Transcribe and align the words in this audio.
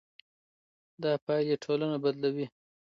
دا 1.01 1.11
پايلې 1.25 1.55
ټولنه 1.63 1.97
بدلوي. 2.03 2.47